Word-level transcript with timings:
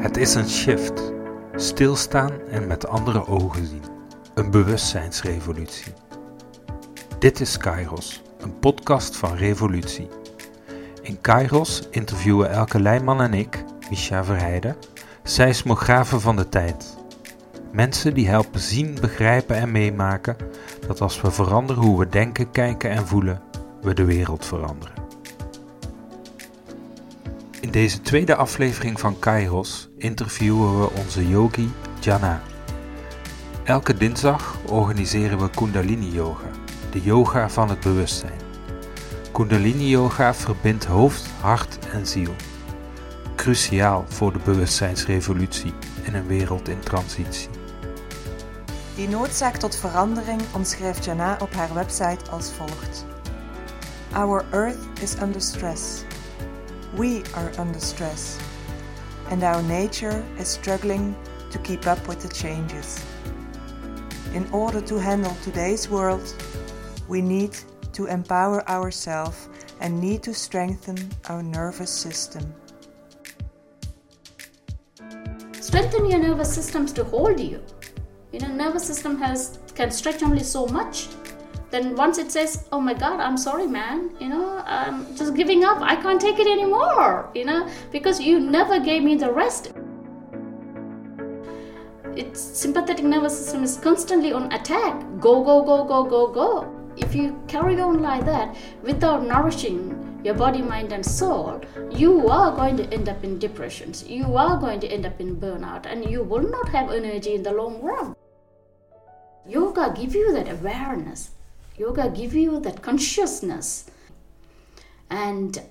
Het 0.00 0.16
is 0.16 0.34
een 0.34 0.48
shift. 0.48 1.12
Stilstaan 1.54 2.32
en 2.50 2.66
met 2.66 2.88
andere 2.88 3.26
ogen 3.26 3.66
zien. 3.66 3.82
Een 4.34 4.50
bewustzijnsrevolutie. 4.50 5.92
Dit 7.18 7.40
is 7.40 7.56
Kairos, 7.56 8.22
een 8.38 8.58
podcast 8.58 9.16
van 9.16 9.36
Revolutie. 9.36 10.08
In 11.02 11.20
Kairos 11.20 11.88
interviewen 11.90 12.50
Elke 12.50 12.80
Leijman 12.80 13.22
en 13.22 13.34
ik, 13.34 13.64
Micha 13.90 14.24
Verheijden, 14.24 14.76
seismografen 15.22 16.20
van 16.20 16.36
de 16.36 16.48
tijd. 16.48 16.96
Mensen 17.72 18.14
die 18.14 18.28
helpen 18.28 18.60
zien, 18.60 18.98
begrijpen 19.00 19.56
en 19.56 19.72
meemaken 19.72 20.36
dat 20.86 21.00
als 21.00 21.20
we 21.20 21.30
veranderen 21.30 21.82
hoe 21.82 21.98
we 21.98 22.08
denken, 22.08 22.50
kijken 22.50 22.90
en 22.90 23.06
voelen, 23.06 23.42
we 23.80 23.94
de 23.94 24.04
wereld 24.04 24.44
veranderen. 24.44 24.99
In 27.60 27.70
deze 27.70 28.00
tweede 28.00 28.34
aflevering 28.34 29.00
van 29.00 29.18
Kairos 29.18 29.88
interviewen 29.96 30.80
we 30.80 30.90
onze 30.90 31.28
yogi 31.28 31.72
Jana. 32.00 32.42
Elke 33.64 33.94
dinsdag 33.94 34.58
organiseren 34.66 35.38
we 35.38 35.50
Kundalini 35.50 36.10
Yoga, 36.10 36.50
de 36.90 37.00
yoga 37.00 37.48
van 37.50 37.68
het 37.68 37.80
bewustzijn. 37.80 38.40
Kundalini 39.32 39.88
Yoga 39.88 40.34
verbindt 40.34 40.84
hoofd, 40.84 41.26
hart 41.40 41.78
en 41.92 42.06
ziel. 42.06 42.34
Cruciaal 43.36 44.04
voor 44.08 44.32
de 44.32 44.40
bewustzijnsrevolutie 44.44 45.72
in 46.02 46.14
een 46.14 46.26
wereld 46.26 46.68
in 46.68 46.80
transitie. 46.80 47.48
Die 48.94 49.08
noodzaak 49.08 49.56
tot 49.56 49.76
verandering 49.76 50.40
omschrijft 50.52 51.04
Jana 51.04 51.36
op 51.40 51.54
haar 51.54 51.74
website 51.74 52.30
als 52.30 52.52
volgt: 52.52 53.06
Our 54.12 54.44
earth 54.50 55.02
is 55.02 55.14
under 55.22 55.40
stress. 55.40 56.04
We 56.96 57.22
are 57.34 57.52
under 57.58 57.80
stress. 57.80 58.38
And 59.28 59.42
our 59.42 59.62
nature 59.62 60.24
is 60.38 60.48
struggling 60.48 61.16
to 61.50 61.58
keep 61.58 61.86
up 61.86 62.06
with 62.08 62.20
the 62.20 62.28
changes. 62.28 63.04
In 64.34 64.48
order 64.52 64.80
to 64.80 64.96
handle 64.96 65.36
today's 65.42 65.88
world, 65.88 66.34
we 67.08 67.20
need 67.22 67.56
to 67.92 68.06
empower 68.06 68.68
ourselves 68.68 69.48
and 69.80 70.00
need 70.00 70.22
to 70.24 70.34
strengthen 70.34 70.96
our 71.28 71.42
nervous 71.42 71.90
system. 71.90 72.54
strengthen 75.70 76.10
your 76.10 76.18
nervous 76.18 76.52
systems 76.52 76.92
to 76.92 77.04
hold 77.04 77.38
you. 77.38 77.62
You 78.32 78.40
know, 78.40 78.48
nervous 78.48 78.84
system 78.84 79.16
has 79.18 79.60
can 79.76 79.90
stretch 79.92 80.20
only 80.22 80.42
so 80.42 80.66
much. 80.66 81.06
Then 81.70 81.94
once 81.94 82.18
it 82.18 82.32
says, 82.32 82.66
"Oh 82.72 82.80
my 82.80 82.94
God, 82.94 83.20
I'm 83.20 83.36
sorry, 83.36 83.66
man," 83.66 84.10
you 84.18 84.28
know, 84.28 84.62
I'm 84.66 85.06
just 85.16 85.34
giving 85.34 85.64
up. 85.64 85.78
I 85.80 85.94
can't 85.96 86.20
take 86.20 86.40
it 86.40 86.48
anymore. 86.48 87.30
You 87.34 87.44
know, 87.44 87.68
because 87.92 88.20
you 88.20 88.40
never 88.40 88.80
gave 88.80 89.04
me 89.04 89.14
the 89.14 89.32
rest. 89.32 89.72
Its 92.16 92.40
sympathetic 92.40 93.04
nervous 93.04 93.38
system 93.38 93.62
is 93.62 93.76
constantly 93.76 94.32
on 94.32 94.52
attack. 94.52 95.00
Go, 95.20 95.44
go, 95.44 95.62
go, 95.62 95.84
go, 95.84 96.02
go, 96.04 96.26
go. 96.26 96.76
If 96.96 97.14
you 97.14 97.40
carry 97.46 97.80
on 97.80 98.02
like 98.02 98.24
that 98.26 98.56
without 98.82 99.24
nourishing 99.24 100.20
your 100.24 100.34
body, 100.34 100.60
mind, 100.60 100.92
and 100.92 101.06
soul, 101.06 101.60
you 101.90 102.28
are 102.28 102.50
going 102.54 102.76
to 102.76 102.92
end 102.92 103.08
up 103.08 103.22
in 103.24 103.38
depressions. 103.38 104.04
You 104.06 104.36
are 104.36 104.58
going 104.58 104.80
to 104.80 104.88
end 104.88 105.06
up 105.06 105.20
in 105.20 105.36
burnout, 105.36 105.86
and 105.86 106.04
you 106.04 106.22
will 106.22 106.42
not 106.42 106.68
have 106.70 106.90
energy 106.90 107.34
in 107.36 107.44
the 107.44 107.52
long 107.52 107.80
run. 107.80 108.16
Yoga 109.46 109.94
gives 109.96 110.14
you 110.14 110.32
that 110.32 110.50
awareness. 110.50 111.30
Yoga 111.80 112.10
give 112.10 112.34
you 112.34 112.60
that 112.60 112.82
consciousness, 112.82 113.86
and 115.08 115.62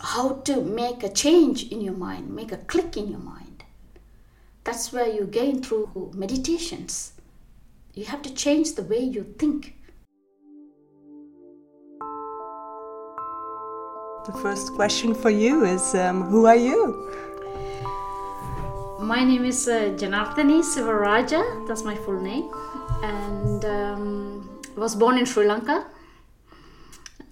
how 0.00 0.36
to 0.48 0.62
make 0.62 1.02
a 1.02 1.10
change 1.10 1.70
in 1.70 1.82
your 1.82 1.92
mind, 1.92 2.34
make 2.34 2.50
a 2.50 2.56
click 2.56 2.96
in 2.96 3.08
your 3.08 3.20
mind. 3.20 3.64
That's 4.64 4.94
where 4.94 5.06
you 5.06 5.26
gain 5.26 5.62
through 5.62 6.12
meditations. 6.14 7.12
You 7.92 8.06
have 8.06 8.22
to 8.22 8.32
change 8.32 8.74
the 8.74 8.84
way 8.84 9.00
you 9.00 9.24
think. 9.38 9.74
The 14.24 14.32
first 14.40 14.72
question 14.72 15.14
for 15.14 15.28
you 15.28 15.66
is 15.66 15.94
um, 15.94 16.22
Who 16.22 16.46
are 16.46 16.56
you? 16.56 16.80
My 19.02 19.22
name 19.24 19.44
is 19.44 19.68
uh, 19.68 19.94
Janardani 20.00 20.62
Sivaraja, 20.64 21.68
that's 21.68 21.84
my 21.84 21.94
full 21.96 22.18
name, 22.18 22.50
and 23.02 23.62
um, 23.66 24.55
I 24.55 24.55
was 24.76 24.94
born 24.94 25.18
in 25.18 25.26
Sri 25.26 25.46
Lanka. 25.46 25.86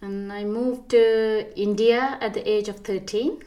And 0.01 0.33
I 0.33 0.45
moved 0.45 0.91
to 0.91 1.59
India 1.59 2.19
at 2.21 2.35
the 2.35 2.49
age 2.49 2.69
of 2.69 2.81
13. 2.81 3.43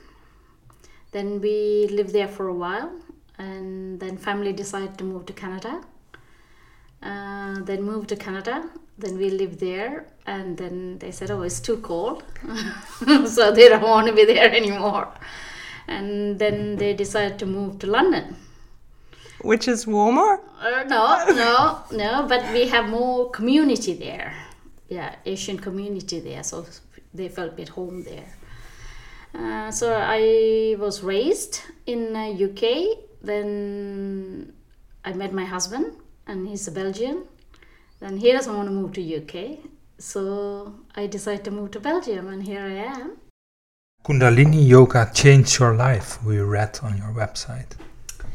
Then 1.12 1.41
we 1.41 1.88
lived 1.91 2.13
there 2.13 2.28
for 2.28 2.47
a 2.47 2.53
while, 2.53 2.91
and 3.38 4.00
then 4.00 4.18
family 4.18 4.53
decided 4.53 4.97
to 4.97 5.03
move 5.03 5.25
to 5.28 5.34
Canada. 5.34 5.81
Uh, 7.02 7.59
then 7.62 7.84
moved 7.84 8.09
to 8.09 8.16
Canada. 8.16 8.69
Then 8.97 9.18
we 9.18 9.30
lived 9.30 9.59
there, 9.59 10.07
and 10.25 10.57
then 10.57 10.97
they 10.97 11.12
said, 11.12 11.30
"Oh, 11.30 11.44
it's 11.44 11.59
too 11.59 11.78
cold," 11.78 12.24
so 13.36 13.52
they 13.52 13.69
don't 13.69 13.84
want 13.84 14.07
to 14.07 14.13
be 14.13 14.25
there 14.25 14.52
anymore. 14.52 15.07
And 15.88 16.40
then 16.40 16.75
they 16.75 16.94
decided 16.94 17.38
to 17.40 17.46
move 17.46 17.78
to 17.80 17.88
London. 17.88 18.36
Which 19.42 19.68
is 19.68 19.86
warmer? 19.86 20.42
Uh, 20.59 20.84
no, 20.88 21.25
no, 21.30 21.84
no. 21.92 22.25
But 22.28 22.52
we 22.53 22.68
have 22.68 22.90
more 22.90 23.30
community 23.30 23.94
there. 23.94 24.34
Yeah, 24.90 25.16
Asian 25.25 25.59
community 25.59 26.20
there, 26.20 26.44
so 26.44 26.66
they 27.14 27.30
felt 27.30 27.59
at 27.59 27.70
home 27.70 28.03
there. 28.03 28.34
Uh, 29.36 29.70
so 29.72 29.94
I 29.94 30.75
was 30.80 31.03
raised 31.03 31.62
in 31.86 32.16
uh, 32.16 32.30
UK. 32.30 32.98
Then 33.22 34.53
I 35.03 35.14
met 35.14 35.34
my 35.34 35.46
husband, 35.46 35.94
and 36.25 36.48
he's 36.48 36.68
a 36.68 36.72
Belgian. 36.72 37.24
Then 38.00 38.18
he 38.18 38.31
doesn't 38.31 38.56
want 38.56 38.68
to 38.68 38.72
move 38.74 38.94
to 38.94 39.02
UK, 39.02 39.59
so 39.98 40.74
I 40.96 41.08
decided 41.08 41.44
to 41.46 41.52
move 41.52 41.72
to 41.72 41.80
Belgium, 41.80 42.28
and 42.28 42.44
here 42.44 42.62
I 42.62 43.00
am. 43.00 43.18
Kundalini 44.04 44.68
Yoga 44.68 45.09
changed 45.14 45.59
your 45.59 45.75
life, 45.75 46.24
we 46.24 46.40
read 46.40 46.80
on 46.84 46.98
your 46.98 47.12
website. 47.12 47.72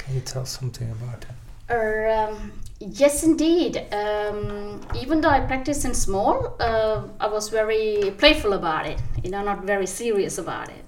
Can 0.05 0.15
you 0.15 0.21
tell 0.21 0.45
something 0.45 0.91
about 0.91 1.25
it? 1.25 1.37
Uh, 1.71 2.33
um, 2.33 2.53
yes, 2.81 3.23
indeed. 3.23 3.77
Um, 3.93 4.81
even 5.01 5.21
though 5.21 5.29
I 5.29 5.41
practiced 5.41 5.85
in 5.85 5.95
small, 5.95 6.57
uh, 6.61 7.05
I 7.21 7.29
was 7.29 7.49
very 7.49 8.13
playful 8.19 8.53
about 8.53 8.87
it. 8.87 9.01
You 9.23 9.31
know, 9.31 9.43
not 9.43 9.65
very 9.65 9.87
serious 9.87 10.39
about 10.39 10.69
it. 10.69 10.85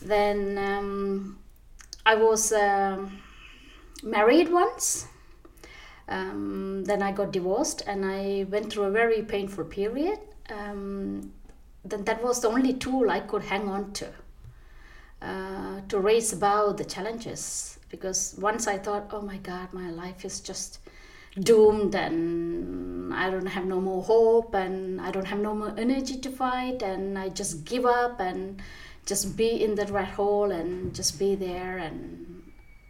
Then 0.00 0.58
um, 0.58 1.38
I 2.04 2.16
was 2.16 2.52
um 2.52 3.20
married 4.02 4.50
once. 4.50 5.06
Um, 6.08 6.84
then 6.84 7.00
I 7.00 7.12
got 7.12 7.32
divorced, 7.32 7.84
and 7.86 8.04
I 8.04 8.44
went 8.50 8.72
through 8.72 8.84
a 8.84 8.90
very 8.90 9.22
painful 9.22 9.64
period. 9.64 10.18
Um, 10.50 11.32
then 11.84 12.04
that 12.04 12.22
was 12.22 12.40
the 12.40 12.48
only 12.48 12.74
tool 12.74 13.08
I 13.08 13.20
could 13.20 13.44
hang 13.44 13.68
on 13.68 13.92
to 13.92 14.08
uh, 15.22 15.80
to 15.88 15.98
raise 15.98 16.32
above 16.32 16.76
the 16.76 16.84
challenges. 16.84 17.78
Because 17.90 18.34
once 18.38 18.66
I 18.66 18.78
thought, 18.78 19.10
oh 19.12 19.20
my 19.20 19.36
God, 19.38 19.72
my 19.72 19.90
life 19.90 20.24
is 20.24 20.40
just 20.40 20.78
doomed, 21.38 21.94
and 21.94 23.14
I 23.14 23.30
don't 23.30 23.46
have 23.46 23.66
no 23.66 23.80
more 23.80 24.02
hope, 24.02 24.54
and 24.54 25.00
I 25.00 25.10
don't 25.10 25.26
have 25.26 25.38
no 25.38 25.54
more 25.54 25.74
energy 25.76 26.18
to 26.18 26.30
fight, 26.30 26.82
and 26.82 27.18
I 27.18 27.28
just 27.28 27.64
give 27.64 27.86
up 27.86 28.20
and 28.20 28.60
just 29.06 29.36
be 29.36 29.62
in 29.62 29.74
that 29.76 29.90
rat 29.90 30.08
hole 30.08 30.50
and 30.50 30.94
just 30.94 31.18
be 31.18 31.34
there, 31.34 31.78
and 31.78 32.42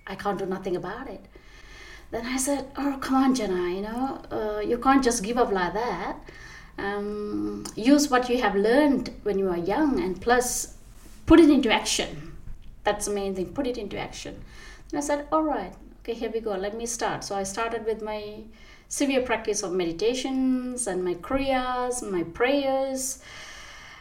I 0.07 0.15
can't 0.15 0.39
do 0.39 0.47
nothing 0.47 0.77
about 0.77 1.09
it. 1.09 1.25
Then 2.11 2.27
I 2.27 2.37
said, 2.37 2.67
oh 2.77 2.99
come 3.01 3.17
on, 3.17 3.35
Jana, 3.35 3.69
you 3.71 3.83
know, 3.83 4.23
uh, 4.31 4.61
you 4.61 4.79
can't 4.79 5.03
just 5.03 5.23
give 5.23 5.39
up 5.39 5.51
like 5.51 5.75
that. 5.75 6.17
Um, 6.79 7.65
use 7.75 8.11
what 8.11 8.29
you 8.29 8.41
have 8.41 8.55
learned 8.55 9.11
when 9.23 9.39
you 9.39 9.49
are 9.49 9.59
young, 9.59 10.01
and 10.01 10.21
plus 10.21 10.75
put 11.27 11.41
it 11.41 11.51
into 11.51 11.73
action. 11.73 12.37
That's 12.85 13.07
the 13.07 13.15
main 13.15 13.35
thing. 13.35 13.53
Put 13.53 13.67
it 13.67 13.79
into 13.79 13.99
action. 13.99 14.43
And 14.91 14.99
I 14.99 15.01
said, 15.01 15.27
all 15.33 15.43
right, 15.43 15.73
okay, 16.01 16.15
here 16.15 16.31
we 16.31 16.41
go. 16.41 16.53
Let 16.53 16.77
me 16.77 16.87
start. 16.87 17.25
So 17.25 17.37
I 17.37 17.45
started 17.45 17.85
with 17.85 18.03
my 18.03 18.43
severe 18.89 19.23
practice 19.23 19.63
of 19.63 19.73
meditations 19.73 20.87
and 20.87 21.05
my 21.05 21.15
kriyas, 21.15 22.03
my 22.11 22.25
prayers. 22.25 23.23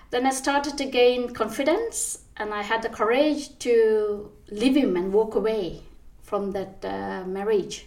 Then 0.10 0.26
I 0.26 0.32
started 0.32 0.78
to 0.78 0.86
gain 0.86 1.34
confidence, 1.34 2.20
and 2.36 2.54
I 2.54 2.64
had 2.64 2.82
the 2.82 2.90
courage 2.90 3.58
to 3.60 4.30
leave 4.50 4.76
him 4.76 4.98
and 4.98 5.14
walk 5.14 5.36
away 5.36 5.84
from 6.22 6.52
that 6.52 6.84
uh, 6.84 7.24
marriage. 7.26 7.86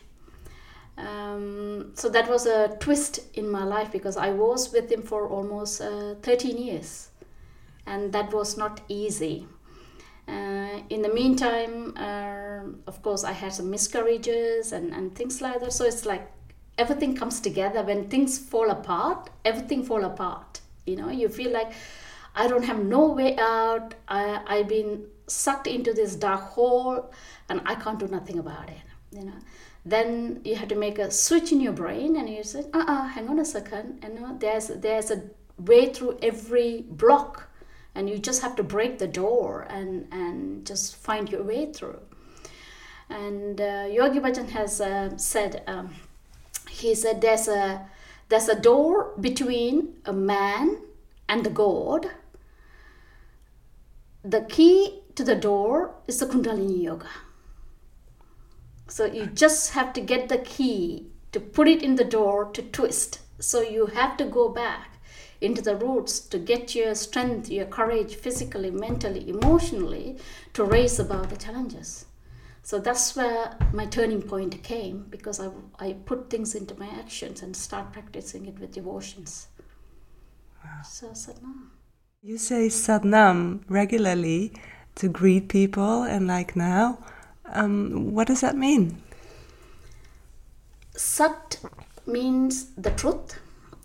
Um, 0.96 1.92
so 1.94 2.08
that 2.08 2.30
was 2.30 2.46
a 2.46 2.76
twist 2.80 3.20
in 3.34 3.50
my 3.50 3.64
life 3.64 3.92
because 3.92 4.16
I 4.16 4.30
was 4.30 4.72
with 4.72 4.90
him 4.90 5.02
for 5.02 5.28
almost 5.28 5.82
uh, 5.82 6.14
13 6.22 6.56
years, 6.56 7.08
and 7.86 8.12
that 8.12 8.32
was 8.32 8.56
not 8.56 8.81
easy. 8.88 9.46
Uh, 10.26 10.81
in 10.88 11.02
the 11.02 11.08
meantime, 11.08 11.94
uh, 11.96 12.60
of 12.86 13.02
course, 13.02 13.25
I 13.25 13.32
had 13.32 13.52
some 13.52 13.70
miscarriages 13.70 14.72
and, 14.72 14.92
and 14.92 15.14
things 15.14 15.40
like 15.40 15.60
that. 15.60 15.72
So 15.72 15.84
it's 15.84 16.06
like 16.06 16.31
everything 16.78 17.14
comes 17.14 17.40
together. 17.40 17.82
When 17.82 18.08
things 18.08 18.38
fall 18.38 18.70
apart, 18.70 19.31
everything 19.44 19.84
fall 19.84 20.04
apart. 20.04 20.60
You 20.86 20.96
know, 20.96 21.10
you 21.10 21.28
feel 21.28 21.52
like 21.52 21.72
I 22.34 22.48
don't 22.48 22.64
have 22.64 22.82
no 22.82 23.08
way 23.08 23.36
out. 23.38 23.94
I, 24.08 24.40
I've 24.46 24.69
been 24.69 25.06
sucked 25.26 25.66
into 25.66 25.92
this 25.92 26.16
dark 26.16 26.40
hole 26.40 27.10
and 27.48 27.60
I 27.64 27.75
can't 27.75 27.98
do 27.98 28.08
nothing 28.08 28.38
about 28.38 28.69
it. 28.69 28.82
You 29.10 29.26
know, 29.26 29.38
then 29.84 30.40
you 30.44 30.56
have 30.56 30.69
to 30.69 30.75
make 30.75 30.98
a 30.98 31.10
switch 31.10 31.52
in 31.52 31.60
your 31.60 31.72
brain 31.72 32.16
and 32.16 32.28
you 32.28 32.42
say, 32.42 32.64
uh 32.72 32.84
uh 32.87 33.06
hang 33.08 33.28
on 33.28 33.38
a 33.38 33.44
second, 33.44 34.02
you 34.02 34.20
know, 34.20 34.37
there's 34.38 34.69
there's 34.69 35.10
a 35.10 35.22
way 35.58 35.92
through 35.92 36.19
every 36.20 36.84
block 36.88 37.48
and 37.94 38.11
you 38.11 38.19
just 38.19 38.43
have 38.43 38.56
to 38.56 38.62
break 38.62 38.99
the 38.99 39.06
door 39.06 39.67
and 39.70 40.08
and 40.11 40.67
just 40.67 40.96
find 40.96 41.31
your 41.31 41.43
way 41.43 41.73
through. 41.73 42.00
And 43.08 43.61
uh, 43.61 43.87
Yogi 43.91 44.19
Bhajan 44.19 44.49
has 44.50 44.81
uh, 44.81 45.17
said, 45.17 45.62
um, 45.67 45.94
he 46.69 46.94
said 46.94 47.20
there's 47.20 47.49
a 47.49 47.87
there's 48.29 48.49
a 48.49 48.61
door 48.61 49.12
between 49.20 49.96
a 50.05 50.12
man 50.12 50.79
and 51.29 51.44
the 51.44 51.50
God. 51.50 52.11
The 54.25 54.40
key 54.40 55.02
to 55.14 55.23
the 55.23 55.37
door 55.37 55.94
is 56.06 56.19
the 56.19 56.26
Kundalini 56.26 56.82
Yoga. 56.82 57.08
So 58.88 59.05
you 59.05 59.26
just 59.26 59.73
have 59.73 59.93
to 59.93 60.00
get 60.00 60.29
the 60.29 60.38
key 60.38 61.06
to 61.32 61.40
put 61.40 61.69
it 61.69 61.82
in 61.82 61.97
the 61.97 62.05
door 62.05 62.47
to 62.52 62.62
twist. 62.62 63.20
So 63.38 63.61
you 63.61 63.87
have 63.87 64.17
to 64.17 64.25
go 64.25 64.49
back 64.49 64.94
into 65.44 65.62
the 65.62 65.76
roots 65.76 66.19
to 66.20 66.38
get 66.38 66.75
your 66.75 66.94
strength, 66.94 67.50
your 67.50 67.67
courage 67.67 68.14
physically, 68.17 68.70
mentally, 68.70 69.29
emotionally 69.29 70.19
to 70.55 70.64
raise 70.64 70.99
above 70.99 71.31
the 71.31 71.37
challenges. 71.37 72.06
So 72.62 72.79
that's 72.79 73.14
where 73.14 73.56
my 73.73 73.85
turning 73.85 74.23
point 74.23 74.62
came 74.62 75.06
because 75.11 75.38
I, 75.38 75.50
I 75.79 75.93
put 76.06 76.31
things 76.31 76.55
into 76.55 76.75
my 76.79 76.88
actions 76.88 77.43
and 77.43 77.55
start 77.55 77.93
practicing 77.93 78.46
it 78.46 78.58
with 78.58 78.73
devotions. 78.73 79.49
Wow. 80.64 80.81
So 80.82 81.08
Satnam. 81.08 81.69
You 82.23 82.38
say 82.38 82.69
Satnam 82.69 83.64
regularly 83.69 84.52
to 84.94 85.08
greet 85.08 85.50
people 85.50 86.05
and 86.05 86.26
like 86.26 86.56
now. 86.56 87.05
Um, 87.52 88.14
what 88.14 88.29
does 88.29 88.40
that 88.40 88.56
mean? 88.56 89.02
Sat 90.97 91.58
means 92.06 92.70
the 92.76 92.93
truth. 92.93 93.40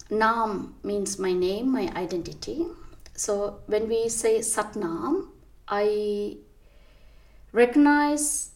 Nam 0.10 0.76
means 0.84 1.20
my 1.20 1.34
name, 1.34 1.72
my 1.72 1.92
identity. 1.96 2.66
So 3.14 3.60
when 3.68 3.88
we 3.88 4.10
say 4.10 4.40
Satnam, 4.40 5.28
I 5.68 6.38
recognize 7.52 8.52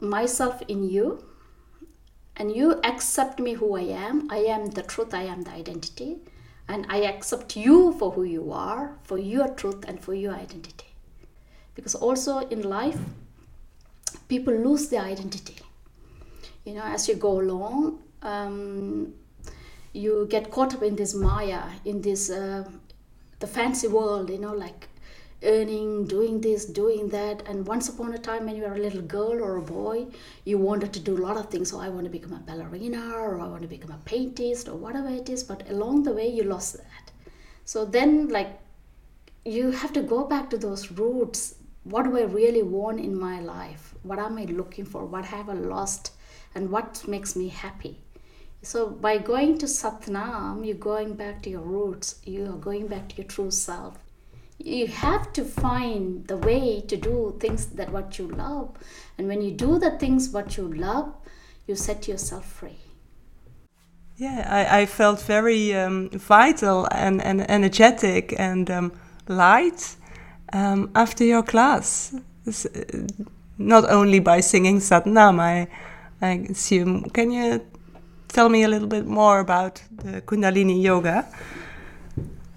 myself 0.00 0.62
in 0.66 0.88
you 0.88 1.24
and 2.36 2.54
you 2.54 2.80
accept 2.82 3.38
me 3.38 3.54
who 3.54 3.76
I 3.76 3.82
am. 3.82 4.28
I 4.30 4.38
am 4.38 4.66
the 4.70 4.82
truth, 4.82 5.14
I 5.14 5.22
am 5.22 5.42
the 5.42 5.52
identity. 5.52 6.18
And 6.68 6.86
I 6.88 7.02
accept 7.02 7.56
you 7.56 7.92
for 7.98 8.12
who 8.12 8.24
you 8.24 8.52
are, 8.52 8.96
for 9.04 9.18
your 9.18 9.48
truth 9.48 9.84
and 9.86 10.00
for 10.00 10.14
your 10.14 10.34
identity. 10.34 10.86
Because 11.74 11.94
also 11.94 12.38
in 12.38 12.62
life, 12.62 12.98
people 14.28 14.54
lose 14.54 14.88
their 14.88 15.02
identity. 15.02 15.56
You 16.64 16.74
know, 16.74 16.84
as 16.84 17.08
you 17.08 17.16
go 17.16 17.40
along, 17.40 18.02
um, 18.22 19.12
you 19.92 20.26
get 20.30 20.50
caught 20.50 20.74
up 20.74 20.82
in 20.82 20.96
this 20.96 21.14
Maya, 21.14 21.62
in 21.84 22.00
this 22.02 22.30
uh, 22.30 22.64
the 23.40 23.46
fancy 23.46 23.88
world, 23.88 24.30
you 24.30 24.38
know, 24.38 24.52
like 24.52 24.88
earning, 25.42 26.06
doing 26.06 26.40
this, 26.40 26.64
doing 26.64 27.08
that. 27.08 27.42
And 27.48 27.66
once 27.66 27.88
upon 27.88 28.14
a 28.14 28.18
time, 28.18 28.46
when 28.46 28.56
you 28.56 28.62
were 28.62 28.74
a 28.74 28.78
little 28.78 29.02
girl 29.02 29.42
or 29.42 29.56
a 29.56 29.62
boy, 29.62 30.06
you 30.44 30.56
wanted 30.56 30.92
to 30.92 31.00
do 31.00 31.16
a 31.16 31.22
lot 31.26 31.36
of 31.36 31.50
things. 31.50 31.70
So 31.70 31.80
I 31.80 31.88
want 31.88 32.04
to 32.04 32.10
become 32.10 32.32
a 32.32 32.38
ballerina, 32.38 33.12
or 33.14 33.40
I 33.40 33.46
want 33.48 33.62
to 33.62 33.68
become 33.68 33.90
a 33.90 34.08
paintist, 34.08 34.68
or 34.68 34.76
whatever 34.76 35.08
it 35.08 35.28
is. 35.28 35.42
But 35.42 35.68
along 35.68 36.04
the 36.04 36.12
way, 36.12 36.28
you 36.28 36.44
lost 36.44 36.76
that. 36.76 37.10
So 37.64 37.84
then, 37.84 38.28
like, 38.28 38.58
you 39.44 39.72
have 39.72 39.92
to 39.94 40.02
go 40.02 40.24
back 40.24 40.48
to 40.50 40.58
those 40.58 40.92
roots. 40.92 41.56
What 41.84 42.04
do 42.04 42.16
I 42.16 42.22
really 42.22 42.62
want 42.62 43.00
in 43.00 43.18
my 43.18 43.40
life? 43.40 43.94
What 44.04 44.20
am 44.20 44.38
I 44.38 44.44
looking 44.44 44.84
for? 44.84 45.04
What 45.04 45.24
have 45.24 45.48
I 45.48 45.54
lost? 45.54 46.12
And 46.54 46.70
what 46.70 47.06
makes 47.08 47.34
me 47.34 47.48
happy? 47.48 47.98
So 48.62 48.88
by 48.90 49.18
going 49.18 49.58
to 49.58 49.66
Satnam, 49.66 50.64
you're 50.64 50.76
going 50.76 51.14
back 51.14 51.42
to 51.42 51.50
your 51.50 51.62
roots. 51.62 52.20
You 52.24 52.46
are 52.46 52.58
going 52.58 52.86
back 52.86 53.08
to 53.10 53.16
your 53.16 53.26
true 53.26 53.50
self. 53.50 53.98
You 54.58 54.86
have 54.86 55.32
to 55.32 55.44
find 55.44 56.26
the 56.28 56.36
way 56.36 56.82
to 56.82 56.96
do 56.96 57.36
things 57.40 57.66
that 57.66 57.90
what 57.90 58.18
you 58.18 58.28
love. 58.28 58.76
And 59.18 59.26
when 59.26 59.42
you 59.42 59.50
do 59.50 59.78
the 59.78 59.90
things 59.98 60.30
what 60.30 60.56
you 60.56 60.72
love 60.72 61.12
you 61.66 61.74
set 61.74 62.08
yourself 62.08 62.44
free. 62.44 62.78
Yeah 64.16 64.46
i, 64.50 64.82
I 64.82 64.86
felt 64.86 65.20
very 65.22 65.74
um, 65.74 66.10
vital 66.10 66.86
and, 66.90 67.22
and 67.22 67.50
energetic 67.50 68.34
and 68.38 68.70
um, 68.70 68.92
light 69.28 69.96
um, 70.52 70.90
after 70.94 71.24
your 71.24 71.42
class. 71.42 72.14
Uh, 72.46 72.52
not 73.58 73.88
only 73.88 74.18
by 74.18 74.40
singing 74.40 74.78
satnam 74.78 75.40
I, 75.40 75.68
I 76.20 76.46
assume. 76.50 77.04
Can 77.10 77.30
you 77.30 77.60
tell 78.32 78.48
me 78.48 78.62
a 78.62 78.68
little 78.68 78.88
bit 78.88 79.06
more 79.06 79.40
about 79.40 79.82
the 80.04 80.20
kundalini 80.22 80.82
yoga 80.82 81.26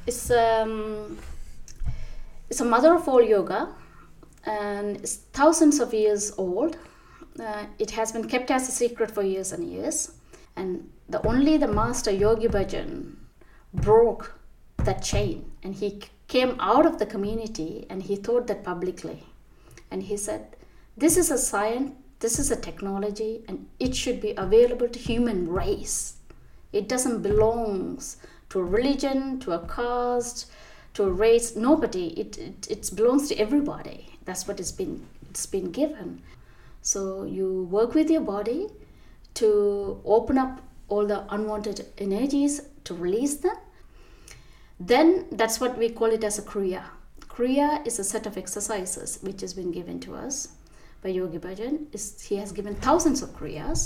it's 0.07 0.29
um 0.31 1.17
it's 2.49 2.61
a 2.61 2.65
mother 2.65 2.93
of 2.95 3.07
all 3.07 3.21
yoga 3.21 3.67
and 4.45 4.97
it's 4.97 5.15
thousands 5.33 5.79
of 5.79 5.93
years 5.93 6.31
old. 6.37 6.77
Uh, 7.39 7.65
it 7.79 7.91
has 7.91 8.11
been 8.11 8.27
kept 8.27 8.51
as 8.51 8.69
a 8.69 8.71
secret 8.71 9.11
for 9.11 9.23
years 9.23 9.51
and 9.51 9.67
years. 9.69 10.11
And 10.55 10.89
the 11.09 11.25
only 11.27 11.57
the 11.57 11.67
master 11.67 12.11
Yogi 12.11 12.47
Bhajan 12.47 13.15
broke 13.73 14.39
that 14.77 15.03
chain 15.03 15.51
and 15.63 15.75
he 15.75 16.01
came 16.27 16.55
out 16.59 16.85
of 16.85 16.99
the 16.99 17.05
community 17.05 17.85
and 17.89 18.03
he 18.03 18.17
taught 18.17 18.47
that 18.47 18.63
publicly. 18.63 19.23
And 19.91 20.03
he 20.03 20.17
said, 20.17 20.55
This 20.95 21.17
is 21.17 21.31
a 21.31 21.37
science, 21.37 21.93
this 22.19 22.39
is 22.39 22.51
a 22.51 22.55
technology, 22.55 23.43
and 23.47 23.67
it 23.79 23.95
should 23.95 24.21
be 24.21 24.33
available 24.37 24.87
to 24.87 24.99
human 24.99 25.51
race. 25.51 26.13
It 26.71 26.87
doesn't 26.87 27.21
belong 27.21 28.01
to 28.49 28.59
a 28.59 28.63
religion, 28.63 29.39
to 29.41 29.53
a 29.53 29.59
caste, 29.67 30.49
to 30.93 31.03
a 31.03 31.11
race 31.11 31.55
nobody. 31.55 32.07
It, 32.19 32.37
it, 32.37 32.67
it 32.69 32.91
belongs 32.95 33.27
to 33.29 33.35
everybody. 33.35 34.17
That's 34.25 34.47
what 34.47 34.59
it's 34.59 34.71
been 34.71 35.05
it's 35.29 35.45
been 35.45 35.71
given. 35.71 36.21
So 36.81 37.23
you 37.23 37.67
work 37.69 37.93
with 37.93 38.09
your 38.09 38.21
body 38.21 38.69
to 39.35 40.01
open 40.05 40.37
up 40.37 40.61
all 40.87 41.05
the 41.05 41.25
unwanted 41.29 41.85
energies 41.97 42.61
to 42.85 42.93
release 42.93 43.35
them. 43.35 43.57
Then 44.79 45.25
that's 45.31 45.59
what 45.59 45.77
we 45.77 45.89
call 45.89 46.11
it 46.11 46.23
as 46.23 46.39
a 46.39 46.41
kriya. 46.41 46.83
Kriya 47.21 47.85
is 47.85 47.99
a 47.99 48.03
set 48.03 48.25
of 48.25 48.37
exercises 48.37 49.19
which 49.21 49.41
has 49.41 49.53
been 49.53 49.71
given 49.71 49.99
to 50.01 50.15
us 50.15 50.54
by 51.05 51.11
yogi 51.19 51.39
bhajan 51.47 51.79
is 51.99 52.05
he 52.29 52.37
has 52.43 52.51
given 52.59 52.75
thousands 52.87 53.21
of 53.27 53.29
kriyas 53.39 53.83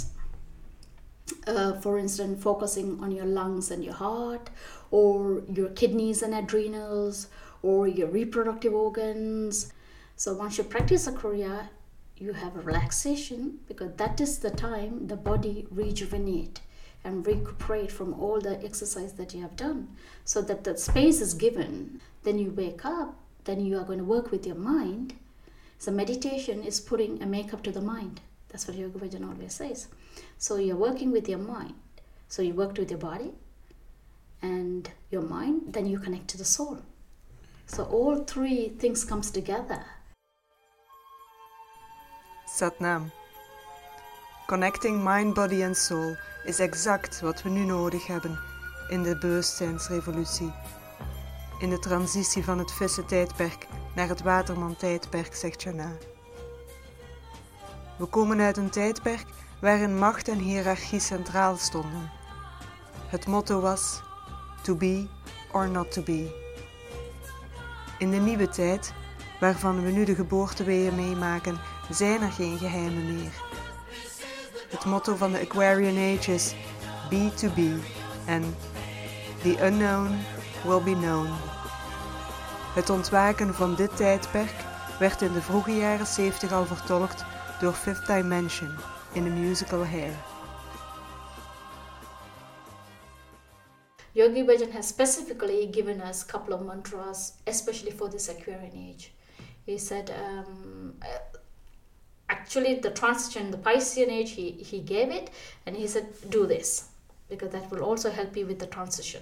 uh, 1.47 1.73
for 1.79 1.97
instance, 1.97 2.41
focusing 2.43 2.99
on 3.01 3.11
your 3.11 3.25
lungs 3.25 3.71
and 3.71 3.83
your 3.83 3.93
heart, 3.93 4.49
or 4.91 5.43
your 5.51 5.69
kidneys 5.69 6.21
and 6.21 6.33
adrenals, 6.33 7.27
or 7.61 7.88
your 7.88 8.07
reproductive 8.07 8.73
organs. 8.73 9.71
So 10.15 10.33
once 10.33 10.57
you 10.57 10.63
practice 10.63 11.07
a 11.07 11.11
Kriya, 11.11 11.67
you 12.17 12.33
have 12.33 12.55
a 12.55 12.61
relaxation 12.61 13.59
because 13.67 13.93
that 13.95 14.19
is 14.19 14.39
the 14.39 14.51
time 14.51 15.07
the 15.07 15.15
body 15.15 15.65
rejuvenate 15.71 16.59
and 17.03 17.25
recuperate 17.25 17.91
from 17.91 18.13
all 18.13 18.41
the 18.41 18.61
exercise 18.63 19.13
that 19.13 19.33
you 19.33 19.41
have 19.41 19.55
done 19.55 19.88
so 20.25 20.41
that 20.41 20.65
the 20.65 20.77
space 20.77 21.21
is 21.21 21.33
given 21.33 22.01
then 22.23 22.38
you 22.38 22.51
wake 22.51 22.83
up 22.83 23.15
then 23.45 23.65
you 23.65 23.77
are 23.77 23.85
going 23.85 23.99
to 23.99 24.03
work 24.03 24.31
with 24.31 24.45
your 24.45 24.57
mind 24.57 25.13
so 25.79 25.91
meditation 25.91 26.63
is 26.63 26.79
putting 26.79 27.21
a 27.24 27.25
makeup 27.25 27.63
to 27.63 27.71
the 27.71 27.81
mind 27.81 28.21
that's 28.50 28.67
what 28.67 28.77
yoga 28.77 29.00
always 29.25 29.53
says 29.53 29.88
so 30.41 30.55
you're 30.55 30.77
working 30.77 31.12
with 31.12 31.27
your 31.27 31.39
mind. 31.39 31.74
So 32.29 32.41
you 32.41 32.53
worked 32.53 32.79
with 32.79 32.89
your 32.89 33.00
body 33.00 33.31
and 34.41 34.89
your 35.12 35.21
mind, 35.21 35.74
then 35.74 35.86
you 35.86 36.00
connect 36.00 36.29
to 36.29 36.38
the 36.38 36.45
soul. 36.45 36.77
So 37.65 37.83
all 37.83 38.24
three 38.24 38.69
things 38.79 39.03
comes 39.03 39.31
together. 39.31 39.83
Satnam. 42.48 43.12
Connecting 44.48 45.03
mind, 45.03 45.36
body 45.36 45.62
and 45.62 45.75
soul 45.75 46.15
is 46.45 46.59
exact 46.59 47.21
wat 47.21 47.43
we 47.43 47.50
nu 47.50 47.65
nodig 47.65 48.07
hebben 48.07 48.39
in 48.89 49.03
de 49.03 49.17
bewustzijnsrevolutie. 49.17 50.53
In 51.59 51.69
de 51.69 51.79
transitie 51.79 52.43
van 52.43 52.57
het 52.57 52.71
vissen-tijdperk 52.71 53.67
naar 53.96 54.08
het 54.08 54.22
waterman-tijdperk, 54.22 55.36
zegt 55.36 55.63
Jana. 55.63 55.91
We 57.98 58.05
komen 58.05 58.39
uit 58.39 58.58
een 58.58 58.69
tijdperk 58.69 59.25
waarin 59.62 59.98
macht 59.98 60.27
en 60.27 60.38
hiërarchie 60.38 61.00
centraal 61.00 61.58
stonden. 61.58 62.12
Het 63.08 63.27
motto 63.27 63.60
was 63.60 64.01
to 64.62 64.75
be 64.75 65.08
or 65.51 65.69
not 65.69 65.91
to 65.91 66.01
be. 66.01 66.48
In 67.98 68.12
de 68.12 68.17
nieuwe 68.17 68.50
tijd, 68.50 68.93
waarvan 69.39 69.84
we 69.84 69.91
nu 69.91 70.05
de 70.05 70.15
geboorteweeën 70.15 70.96
meemaken, 70.96 71.60
zijn 71.89 72.22
er 72.22 72.31
geen 72.31 72.58
geheimen 72.58 73.15
meer. 73.15 73.31
Het 74.69 74.86
motto 74.86 75.15
van 75.15 75.31
de 75.31 75.39
Aquarian 75.39 76.17
Age 76.17 76.34
is 76.34 76.55
be 77.10 77.31
to 77.36 77.50
be 77.50 77.79
en 78.25 78.55
the 79.41 79.65
unknown 79.65 80.17
will 80.63 80.84
be 80.84 80.93
known. 80.93 81.27
Het 82.69 82.89
ontwaken 82.89 83.53
van 83.53 83.75
dit 83.75 83.95
tijdperk 83.97 84.55
werd 84.99 85.21
in 85.21 85.33
de 85.33 85.41
vroege 85.41 85.71
jaren 85.71 86.05
70 86.07 86.51
al 86.51 86.65
vertolkt 86.65 87.25
door 87.59 87.73
Fifth 87.73 88.07
Dimension 88.07 88.75
in 89.13 89.23
de 89.23 89.29
musical 89.29 89.85
Hair. 89.85 90.11
Yogi 94.11 94.43
Bhajan 94.43 94.71
has 94.71 94.88
specifically 94.88 95.67
given 95.71 96.01
us 96.01 96.23
a 96.23 96.25
couple 96.25 96.53
of 96.53 96.61
mantras, 96.61 97.33
especially 97.43 97.91
for 97.91 98.09
this 98.09 98.29
Aquarian 98.29 98.89
age. 98.89 99.11
He 99.65 99.77
said, 99.77 100.09
um, 100.09 100.93
actually, 102.25 102.79
the 102.79 102.91
transition, 102.91 103.51
the 103.51 103.57
Piscean 103.57 104.09
age, 104.09 104.31
he, 104.31 104.51
he 104.51 104.79
gave 104.79 105.11
it, 105.11 105.29
and 105.65 105.75
he 105.75 105.88
said, 105.88 106.05
do 106.29 106.45
this, 106.45 106.83
because 107.29 107.51
that 107.51 107.71
will 107.71 107.83
also 107.83 108.09
help 108.09 108.38
you 108.38 108.45
with 108.45 108.59
the 108.59 108.67
transition 108.67 109.21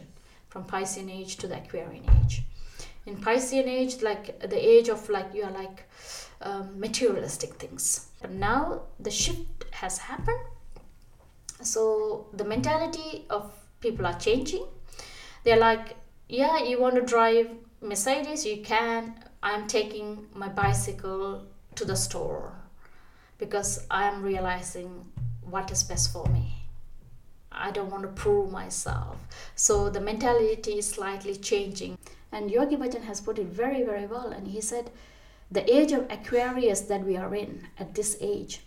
from 0.49 0.63
Piscean 0.63 1.09
age 1.09 1.35
to 1.37 1.47
the 1.47 1.55
Aquarian 1.55 2.05
age. 2.23 2.43
In 3.07 3.17
Piscean 3.17 3.67
age, 3.67 4.01
like 4.03 4.39
the 4.39 4.57
age 4.57 4.89
of 4.89 5.09
like 5.09 5.33
you 5.33 5.43
are 5.43 5.51
like 5.51 5.89
um, 6.41 6.79
materialistic 6.79 7.53
things. 7.55 8.09
But 8.21 8.31
now 8.31 8.83
the 8.99 9.09
shift 9.09 9.65
has 9.71 9.97
happened. 9.97 10.43
So 11.61 12.27
the 12.33 12.43
mentality 12.43 13.25
of 13.31 13.51
people 13.81 14.05
are 14.05 14.19
changing 14.19 14.67
they're 15.47 15.55
like, 15.55 15.95
yeah, 16.27 16.61
you 16.61 16.77
want 16.77 16.95
to 16.95 17.01
drive 17.01 17.49
Mercedes, 17.81 18.45
you 18.45 18.61
can. 18.63 19.15
I'm 19.41 19.65
taking 19.65 20.27
my 20.33 20.49
bicycle 20.49 21.45
to 21.75 21.85
the 21.85 21.95
store 21.95 22.51
because 23.37 23.85
I'm 23.89 24.21
realizing 24.21 25.05
what 25.49 25.71
is 25.71 25.85
best 25.85 26.11
for 26.11 26.25
me. 26.27 26.65
I 27.49 27.71
don't 27.71 27.89
want 27.89 28.03
to 28.03 28.09
prove 28.09 28.51
myself. 28.51 29.15
So 29.55 29.89
the 29.89 30.01
mentality 30.01 30.79
is 30.79 30.89
slightly 30.89 31.37
changing. 31.37 31.97
And 32.31 32.51
Yogi 32.51 32.75
Bhajan 32.75 33.03
has 33.03 33.21
put 33.21 33.39
it 33.39 33.47
very, 33.47 33.83
very 33.83 34.05
well. 34.05 34.27
And 34.27 34.47
he 34.47 34.61
said, 34.61 34.91
the 35.49 35.73
age 35.73 35.91
of 35.93 36.09
Aquarius 36.09 36.81
that 36.81 37.05
we 37.05 37.15
are 37.15 37.33
in 37.33 37.67
at 37.79 37.95
this 37.95 38.17
age, 38.19 38.61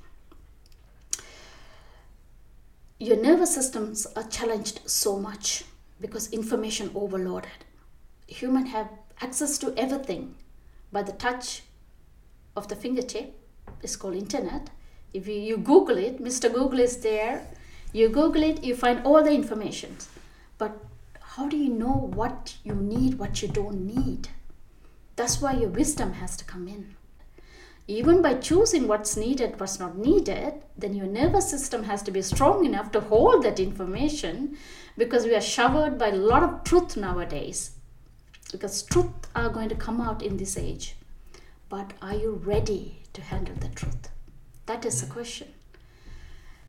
your 2.98 3.16
nervous 3.16 3.54
systems 3.54 4.06
are 4.16 4.24
challenged 4.24 4.80
so 4.88 5.18
much 5.18 5.64
because 6.00 6.32
information 6.32 6.90
overloaded. 6.94 7.64
Human 8.26 8.66
have 8.66 8.88
access 9.20 9.58
to 9.58 9.74
everything 9.76 10.34
by 10.92 11.02
the 11.02 11.12
touch 11.12 11.62
of 12.56 12.68
the 12.68 12.76
fingertip. 12.76 13.34
It's 13.82 13.96
called 13.96 14.14
internet. 14.14 14.70
If 15.12 15.26
you, 15.26 15.34
you 15.34 15.56
Google 15.56 15.98
it, 15.98 16.22
Mr. 16.22 16.52
Google 16.52 16.80
is 16.80 16.98
there. 16.98 17.46
You 17.92 18.08
Google 18.08 18.42
it, 18.42 18.62
you 18.62 18.74
find 18.74 19.04
all 19.04 19.22
the 19.22 19.32
information. 19.32 19.96
But 20.58 20.78
how 21.36 21.48
do 21.48 21.56
you 21.56 21.68
know 21.68 22.10
what 22.14 22.56
you 22.64 22.74
need, 22.74 23.16
what 23.16 23.40
you 23.40 23.46
don't 23.46 23.86
need? 23.86 24.28
That's 25.14 25.40
why 25.40 25.52
your 25.52 25.68
wisdom 25.68 26.14
has 26.14 26.36
to 26.36 26.44
come 26.44 26.66
in. 26.66 26.96
Even 27.86 28.20
by 28.20 28.34
choosing 28.34 28.88
what's 28.88 29.16
needed, 29.16 29.60
what's 29.60 29.78
not 29.78 29.96
needed, 29.96 30.54
then 30.76 30.92
your 30.92 31.06
nervous 31.06 31.48
system 31.48 31.84
has 31.84 32.02
to 32.02 32.10
be 32.10 32.20
strong 32.20 32.64
enough 32.64 32.90
to 32.90 33.00
hold 33.00 33.44
that 33.44 33.60
information 33.60 34.58
because 34.98 35.24
we 35.24 35.36
are 35.36 35.40
showered 35.40 35.98
by 35.98 36.08
a 36.08 36.16
lot 36.16 36.42
of 36.42 36.64
truth 36.64 36.96
nowadays. 36.96 37.76
Because 38.50 38.82
truth 38.82 39.28
are 39.36 39.50
going 39.50 39.68
to 39.68 39.76
come 39.76 40.00
out 40.00 40.22
in 40.22 40.36
this 40.36 40.56
age. 40.56 40.96
But 41.68 41.92
are 42.02 42.14
you 42.14 42.42
ready 42.44 43.02
to 43.12 43.22
handle 43.22 43.54
the 43.54 43.68
truth? 43.68 44.08
That 44.66 44.84
is 44.84 45.00
the 45.00 45.06
question. 45.06 45.46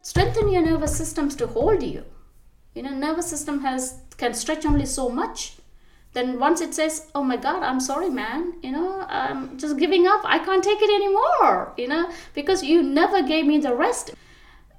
Strengthen 0.03 0.51
your 0.51 0.61
nervous 0.61 0.95
systems 0.95 1.35
to 1.37 1.47
hold 1.47 1.81
you. 1.81 2.05
You 2.73 2.83
know, 2.83 2.91
nervous 2.91 3.27
system 3.27 3.61
has 3.61 3.99
can 4.17 4.33
stretch 4.33 4.65
only 4.65 4.85
so 4.85 5.09
much. 5.09 5.57
Then 6.13 6.39
once 6.39 6.61
it 6.61 6.73
says, 6.73 7.07
"Oh 7.15 7.23
my 7.23 7.37
God, 7.37 7.63
I'm 7.63 7.79
sorry, 7.79 8.09
man," 8.09 8.53
you 8.61 8.71
know, 8.71 9.05
I'm 9.09 9.57
just 9.57 9.77
giving 9.77 10.07
up. 10.07 10.21
I 10.23 10.39
can't 10.39 10.63
take 10.63 10.81
it 10.81 10.89
anymore. 10.89 11.73
You 11.77 11.87
know, 11.87 12.09
because 12.33 12.63
you 12.63 12.83
never 12.83 13.23
gave 13.23 13.45
me 13.45 13.57
the 13.59 13.75
rest 13.75 14.13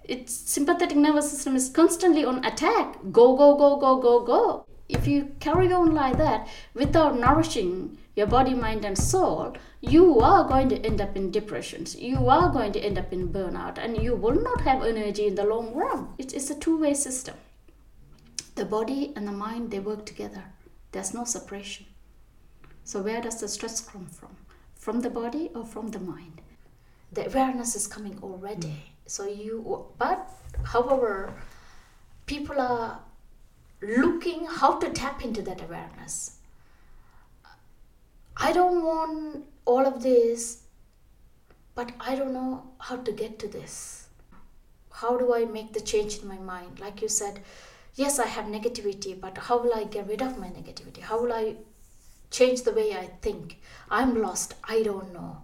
its 0.05 0.33
sympathetic 0.33 0.97
nervous 0.97 1.31
system 1.31 1.55
is 1.55 1.69
constantly 1.69 2.25
on 2.25 2.45
attack 2.45 2.97
go 3.13 3.37
go 3.37 3.57
go 3.57 3.77
go 3.77 4.01
go 4.01 4.21
go 4.21 4.67
if 4.89 5.07
you 5.07 5.31
carry 5.39 5.73
on 5.73 5.95
like 5.95 6.17
that 6.19 6.49
without 6.75 7.19
nourishing 7.19 7.97
your 8.17 8.27
body 8.27 8.53
mind 8.53 8.85
and 8.85 8.99
soul 8.99 9.57
you 9.81 10.19
are 10.21 10.49
going 10.49 10.69
to 10.69 10.85
end 10.85 11.01
up 11.01 11.17
in 11.17 11.31
depressions 11.31 11.95
you 11.97 12.29
are 12.29 12.51
going 12.51 12.73
to 12.73 12.81
end 12.81 12.99
up 12.99 13.13
in 13.13 13.29
burnout 13.29 13.79
and 13.79 14.03
you 14.03 14.15
will 14.15 14.41
not 14.49 14.61
have 14.63 14.83
energy 14.83 15.27
in 15.27 15.35
the 15.37 15.45
long 15.45 15.73
run 15.73 16.09
it's, 16.19 16.35
it's 16.35 16.51
a 16.51 16.59
two-way 16.59 16.93
system 16.93 17.35
the 18.63 18.69
body 18.69 19.13
and 19.17 19.27
the 19.27 19.33
mind 19.33 19.73
they 19.73 19.81
work 19.81 20.07
together. 20.07 20.45
There's 20.93 21.13
no 21.13 21.25
separation. 21.25 21.87
So 22.85 23.01
where 23.03 23.21
does 23.21 23.41
the 23.41 23.49
stress 23.49 23.81
come 23.81 24.07
from? 24.07 24.37
From 24.77 25.01
the 25.01 25.11
body 25.11 25.51
or 25.53 25.65
from 25.65 25.89
the 25.91 25.99
mind? 25.99 26.41
The 27.13 27.27
awareness 27.27 27.75
is 27.75 27.89
coming 27.89 28.19
already. 28.23 28.69
Mm. 28.69 28.83
So 29.07 29.27
you 29.27 29.87
but 29.99 30.31
however 30.75 31.35
people 32.27 32.61
are 32.61 33.01
looking 33.81 34.47
how 34.61 34.79
to 34.79 34.91
tap 34.91 35.25
into 35.25 35.43
that 35.43 35.63
awareness. 35.63 36.37
I 38.37 38.53
don't 38.53 38.85
want 38.85 39.45
all 39.65 39.87
of 39.87 40.03
this 40.03 40.63
but 41.75 41.91
i 42.13 42.15
don't 42.17 42.35
know 42.35 42.63
how 42.79 42.97
to 43.09 43.13
get 43.25 43.39
to 43.41 43.49
this. 43.59 43.75
How 45.03 45.17
do 45.19 45.35
i 45.35 45.45
make 45.59 45.73
the 45.73 45.87
change 45.93 46.19
in 46.21 46.29
my 46.29 46.41
mind? 46.55 46.81
Like 46.87 47.03
you 47.03 47.09
said 47.19 47.41
yes 47.95 48.19
i 48.19 48.27
have 48.27 48.47
negativity 48.47 49.19
but 49.19 49.37
how 49.39 49.59
will 49.63 49.75
i 49.75 49.85
get 49.85 50.07
rid 50.09 50.23
of 50.23 50.39
my 50.39 50.49
negativity? 50.49 51.01
How 51.01 51.21
will 51.21 51.33
i 51.33 51.57
change 52.31 52.63
the 52.63 52.73
way 52.73 52.97
i 52.97 53.07
think? 53.21 53.61
I'm 53.91 54.23
lost. 54.23 54.55
I 54.65 54.83
don't 54.83 55.13
know. 55.13 55.43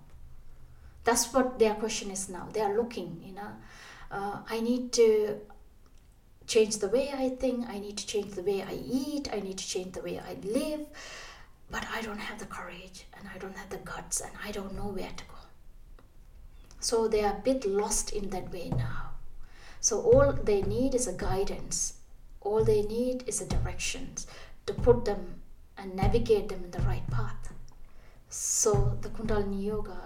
That's 1.05 1.33
what 1.33 1.59
their 1.59 1.75
question 1.75 2.11
is 2.11 2.29
now. 2.29 2.49
They 2.53 2.61
are 2.61 2.75
looking 2.77 3.23
you 3.25 3.35
know. 3.35 3.53
Uh, 4.11 4.39
i 4.49 4.61
need 4.61 4.93
to 4.93 5.39
change 6.47 6.79
the 6.79 6.89
way 6.89 7.13
i 7.15 7.29
think. 7.29 7.69
I 7.69 7.79
need 7.79 7.99
to 7.99 8.07
change 8.07 8.33
the 8.33 8.43
way 8.43 8.63
i 8.63 8.73
eat. 8.73 9.29
I 9.33 9.41
need 9.41 9.59
to 9.59 9.69
change 9.69 9.93
the 9.93 10.03
way 10.03 10.19
i 10.19 10.37
live. 10.43 10.87
But 11.71 11.87
i 11.93 12.01
don't 12.01 12.21
have 12.31 12.39
the 12.39 12.47
courage 12.47 13.05
and 13.19 13.29
i 13.35 13.37
don't 13.39 13.57
have 13.57 13.69
the 13.69 13.85
guts 13.93 14.21
and 14.21 14.33
i 14.45 14.51
don't 14.51 14.75
know 14.75 14.89
where 14.89 15.15
to 15.15 15.25
go. 15.25 15.35
So 16.81 17.09
they 17.09 17.23
are 17.25 17.37
a 17.37 17.41
bit 17.45 17.67
lost 17.67 18.13
in 18.13 18.31
that 18.31 18.51
way 18.53 18.71
now. 18.71 19.11
So 19.81 20.01
all 20.01 20.33
they 20.33 20.63
need 20.63 20.95
is 20.95 21.07
a 21.07 21.13
guidance 21.13 21.98
all 22.41 22.65
they 22.65 22.83
need 22.83 23.25
is 23.27 23.41
a 23.41 23.47
direction 23.47 24.15
to 24.67 24.73
put 24.73 25.05
them 25.05 25.41
and 25.77 25.95
navigate 25.95 26.49
them 26.49 26.65
in 26.65 26.71
the 26.71 26.81
right 26.81 27.09
path 27.11 27.53
so 28.29 28.99
the 29.01 29.09
kundalini 29.09 29.65
yoga 29.65 30.01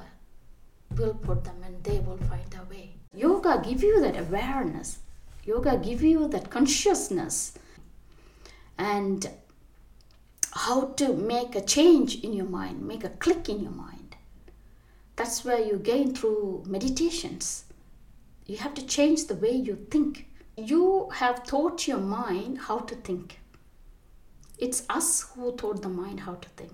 will 0.96 1.14
put 1.14 1.44
them 1.44 1.62
and 1.64 1.82
they 1.82 1.98
will 1.98 2.18
find 2.18 2.54
a 2.54 2.64
way. 2.70 2.94
Yoga 3.14 3.60
give 3.64 3.82
you 3.82 4.00
that 4.00 4.18
awareness. 4.18 4.98
Yoga 5.44 5.76
give 5.76 6.02
you 6.02 6.28
that 6.28 6.50
consciousness 6.50 7.54
and 8.78 9.28
how 10.52 10.84
to 10.96 11.12
make 11.14 11.56
a 11.56 11.60
change 11.60 12.22
in 12.22 12.32
your 12.32 12.46
mind, 12.46 12.86
make 12.86 13.04
a 13.04 13.08
click 13.08 13.48
in 13.48 13.60
your 13.60 13.72
mind. 13.72 14.16
That's 15.16 15.44
where 15.44 15.60
you 15.60 15.78
gain 15.78 16.14
through 16.14 16.64
meditations. 16.66 17.64
You 18.46 18.58
have 18.58 18.74
to 18.74 18.86
change 18.86 19.26
the 19.26 19.34
way 19.34 19.52
you 19.52 19.76
think. 19.90 20.28
You 20.56 21.08
have 21.14 21.44
taught 21.44 21.88
your 21.88 21.98
mind 21.98 22.58
how 22.58 22.78
to 22.80 22.94
think. 22.94 23.40
It's 24.58 24.84
us 24.90 25.30
who 25.34 25.52
taught 25.56 25.82
the 25.82 25.88
mind 25.88 26.20
how 26.20 26.34
to 26.34 26.48
think. 26.50 26.72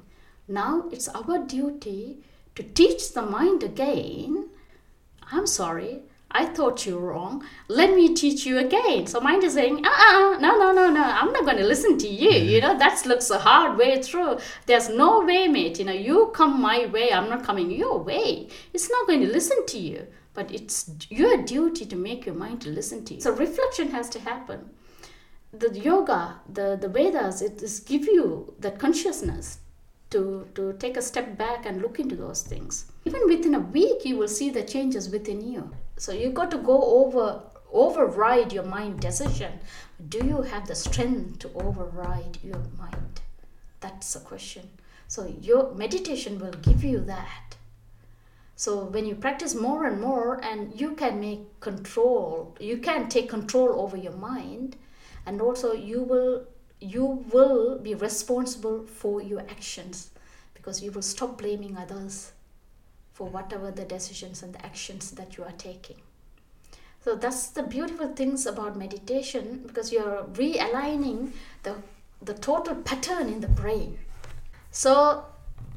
Now 0.48 0.88
it's 0.90 1.08
our 1.08 1.38
duty 1.38 2.18
to 2.56 2.64
teach 2.64 3.12
the 3.12 3.22
mind 3.22 3.62
again, 3.62 4.48
I'm 5.30 5.46
sorry, 5.46 6.00
I 6.30 6.44
thought 6.46 6.84
you 6.84 6.96
were 6.98 7.12
wrong. 7.12 7.44
Let 7.68 7.94
me 7.94 8.14
teach 8.14 8.44
you 8.44 8.58
again. 8.58 9.06
So 9.06 9.20
mind 9.20 9.44
is 9.44 9.54
saying, 9.54 9.86
uh 9.86 9.88
uh, 9.88 10.38
no, 10.40 10.58
no, 10.58 10.72
no, 10.72 10.90
no, 10.90 11.02
I'm 11.02 11.32
not 11.32 11.44
going 11.44 11.58
to 11.58 11.64
listen 11.64 11.96
to 11.98 12.08
you. 12.08 12.30
You 12.30 12.60
know, 12.60 12.76
that 12.76 13.06
looks 13.06 13.30
a 13.30 13.38
hard 13.38 13.78
way 13.78 14.02
through. 14.02 14.38
There's 14.66 14.88
no 14.88 15.24
way, 15.24 15.46
mate. 15.46 15.78
You 15.78 15.84
know, 15.84 15.92
you 15.92 16.32
come 16.34 16.60
my 16.60 16.86
way, 16.86 17.12
I'm 17.12 17.30
not 17.30 17.44
coming 17.44 17.70
your 17.70 17.98
way. 17.98 18.48
It's 18.74 18.90
not 18.90 19.06
going 19.06 19.20
to 19.20 19.32
listen 19.32 19.64
to 19.66 19.78
you. 19.78 20.06
But 20.38 20.52
it's 20.52 20.88
your 21.10 21.38
duty 21.38 21.84
to 21.86 21.96
make 21.96 22.24
your 22.24 22.36
mind 22.36 22.60
to 22.60 22.68
listen 22.68 23.04
to 23.06 23.14
you. 23.14 23.20
So 23.20 23.32
reflection 23.32 23.88
has 23.90 24.08
to 24.10 24.20
happen. 24.20 24.70
The 25.52 25.76
yoga, 25.76 26.38
the, 26.48 26.78
the 26.80 26.86
Vedas, 26.86 27.42
it 27.42 27.60
is 27.60 27.80
give 27.80 28.04
you 28.04 28.54
that 28.60 28.78
consciousness 28.78 29.58
to, 30.10 30.46
to 30.54 30.74
take 30.74 30.96
a 30.96 31.02
step 31.02 31.36
back 31.36 31.66
and 31.66 31.82
look 31.82 31.98
into 31.98 32.14
those 32.14 32.42
things. 32.42 32.84
Even 33.04 33.22
within 33.26 33.56
a 33.56 33.58
week, 33.58 34.04
you 34.04 34.16
will 34.16 34.28
see 34.28 34.48
the 34.48 34.62
changes 34.62 35.10
within 35.10 35.40
you. 35.40 35.74
So 35.96 36.12
you 36.12 36.30
got 36.30 36.52
to 36.52 36.58
go 36.58 36.80
over 37.00 37.42
override 37.72 38.52
your 38.52 38.64
mind 38.76 39.00
decision. 39.00 39.58
Do 40.08 40.24
you 40.24 40.42
have 40.42 40.68
the 40.68 40.76
strength 40.76 41.40
to 41.40 41.50
override 41.54 42.38
your 42.44 42.62
mind? 42.78 43.22
That's 43.80 44.14
the 44.14 44.20
question. 44.20 44.68
So 45.08 45.34
your 45.42 45.74
meditation 45.74 46.38
will 46.38 46.52
give 46.52 46.84
you 46.84 47.00
that. 47.00 47.57
So 48.58 48.86
when 48.86 49.06
you 49.06 49.14
practice 49.14 49.54
more 49.54 49.86
and 49.86 50.00
more, 50.00 50.44
and 50.44 50.78
you 50.80 50.96
can 50.96 51.20
make 51.20 51.60
control, 51.60 52.56
you 52.58 52.78
can 52.78 53.08
take 53.08 53.28
control 53.28 53.80
over 53.80 53.96
your 53.96 54.16
mind, 54.16 54.74
and 55.26 55.40
also 55.40 55.72
you 55.74 56.02
will 56.02 56.44
you 56.80 57.24
will 57.32 57.78
be 57.78 57.94
responsible 57.94 58.84
for 58.84 59.22
your 59.22 59.42
actions 59.42 60.10
because 60.54 60.82
you 60.82 60.90
will 60.90 61.02
stop 61.02 61.38
blaming 61.38 61.76
others 61.76 62.32
for 63.12 63.28
whatever 63.28 63.70
the 63.70 63.84
decisions 63.84 64.42
and 64.42 64.52
the 64.52 64.66
actions 64.66 65.12
that 65.12 65.36
you 65.36 65.44
are 65.44 65.56
taking. 65.56 66.00
So 67.04 67.14
that's 67.14 67.50
the 67.50 67.62
beautiful 67.62 68.08
things 68.08 68.44
about 68.44 68.76
meditation 68.76 69.62
because 69.68 69.92
you're 69.92 70.24
realigning 70.32 71.30
the 71.62 71.76
the 72.20 72.34
total 72.34 72.74
pattern 72.74 73.28
in 73.28 73.40
the 73.40 73.54
brain. 73.62 73.98
So 74.72 75.26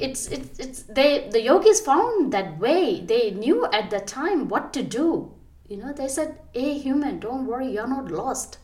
it's 0.02 0.28
it's, 0.28 0.60
it's 0.60 0.84
they 0.84 1.30
the 1.30 1.42
yogis 1.42 1.82
found 1.82 2.34
that 2.34 2.60
way. 2.60 3.02
They 3.02 3.32
knew 3.32 3.66
at 3.72 3.90
the 3.90 4.00
time 4.00 4.48
what 4.48 4.74
to 4.74 4.84
do. 4.84 5.32
You 5.68 5.78
know, 5.78 5.94
they 5.94 6.08
said, 6.08 6.40
Hey 6.54 6.78
human, 6.78 7.20
don't 7.20 7.46
worry, 7.46 7.72
you're 7.72 7.88
not 7.88 8.12
lost. 8.12 8.58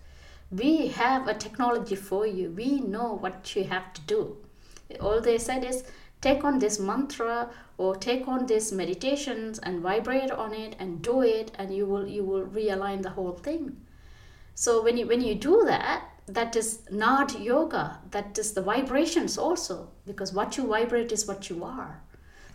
We 0.51 0.88
have 0.88 1.27
a 1.27 1.34
technology 1.34 1.96
for 1.96 2.25
you. 2.25 2.51
We 2.51 2.79
know 2.79 3.13
what 3.13 3.56
you 3.56 3.63
have 3.65 3.94
to 3.94 4.01
do. 4.01 4.38
All 5.00 5.22
they 5.22 5.38
said 5.38 5.63
is 5.63 5.84
take 6.22 6.44
on 6.44 6.60
this 6.60 6.79
mantra 6.79 7.50
or 7.77 7.96
take 7.96 8.27
on 8.27 8.46
these 8.46 8.72
meditations 8.72 9.60
and 9.60 9.82
vibrate 9.82 10.32
on 10.32 10.53
it 10.53 10.75
and 10.79 11.01
do 11.01 11.22
it 11.22 11.51
and 11.60 11.75
you 11.75 11.86
will 11.86 12.08
you 12.08 12.24
will 12.24 12.46
realign 12.46 13.03
the 13.03 13.12
whole 13.12 13.34
thing 13.34 13.77
so 14.56 14.82
when 14.82 14.98
you 14.98 15.06
when 15.08 15.22
you 15.22 15.36
do 15.36 15.63
that 15.65 16.10
that 16.27 16.55
is 16.55 16.81
not 16.91 17.39
yoga 17.39 18.00
that 18.12 18.38
is 18.38 18.53
the 18.53 18.62
vibrations 18.62 19.38
also 19.38 19.89
because 20.05 20.34
what 20.34 20.57
you 20.57 20.67
vibrate 20.67 21.12
is 21.12 21.27
what 21.27 21.50
you 21.50 21.63
are. 21.63 22.01